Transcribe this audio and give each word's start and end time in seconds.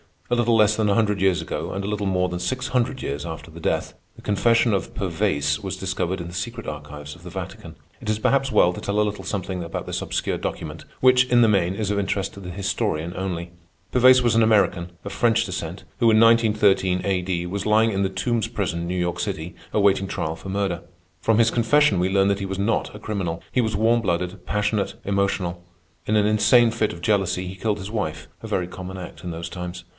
A 0.31 0.35
little 0.35 0.55
less 0.55 0.77
than 0.77 0.89
a 0.89 0.95
hundred 0.95 1.19
years 1.19 1.41
ago, 1.41 1.73
and 1.73 1.83
a 1.83 1.87
little 1.89 2.07
more 2.07 2.29
than 2.29 2.39
six 2.39 2.69
hundred 2.69 3.03
years 3.03 3.25
after 3.25 3.51
her 3.51 3.59
death, 3.59 3.93
the 4.15 4.21
confession 4.21 4.73
of 4.73 4.95
Pervaise 4.95 5.59
was 5.59 5.75
discovered 5.75 6.21
in 6.21 6.29
the 6.29 6.33
secret 6.33 6.67
archives 6.67 7.15
of 7.15 7.23
the 7.23 7.29
Vatican. 7.29 7.75
It 7.99 8.09
is 8.09 8.17
perhaps 8.17 8.49
well 8.49 8.71
to 8.73 8.79
tell 8.79 8.99
a 8.99 9.03
little 9.03 9.25
something 9.25 9.61
about 9.61 9.85
this 9.85 10.01
obscure 10.01 10.37
document, 10.37 10.85
which, 11.01 11.25
in 11.25 11.41
the 11.41 11.49
main, 11.49 11.73
is 11.75 11.91
of 11.91 11.99
interest 11.99 12.33
to 12.33 12.39
the 12.39 12.49
historian 12.49 13.13
only. 13.15 13.51
Pervaise 13.91 14.23
was 14.23 14.33
an 14.33 14.41
American, 14.41 14.93
of 15.03 15.11
French 15.11 15.45
descent, 15.45 15.83
who 15.99 16.09
in 16.09 16.19
1913 16.19 17.01
A.D., 17.05 17.45
was 17.47 17.65
lying 17.65 17.91
in 17.91 18.01
the 18.01 18.09
Tombs 18.09 18.47
Prison, 18.47 18.87
New 18.87 18.97
York 18.97 19.19
City, 19.19 19.53
awaiting 19.73 20.07
trial 20.07 20.37
for 20.37 20.49
murder. 20.49 20.81
From 21.19 21.39
his 21.39 21.51
confession 21.51 21.99
we 21.99 22.09
learn 22.09 22.29
that 22.29 22.39
he 22.39 22.45
was 22.47 22.57
not 22.57 22.95
a 22.95 22.99
criminal. 22.99 23.43
He 23.51 23.61
was 23.61 23.75
warm 23.75 23.99
blooded, 24.01 24.45
passionate, 24.45 24.95
emotional. 25.03 25.61
In 26.05 26.15
an 26.15 26.25
insane 26.25 26.71
fit 26.71 26.93
of 26.93 27.01
jealousy 27.01 27.47
he 27.47 27.55
killed 27.57 27.79
his 27.79 27.91
wife—a 27.91 28.47
very 28.47 28.67
common 28.67 28.97
act 28.97 29.25
in 29.25 29.31
those 29.31 29.49
times. 29.49 29.83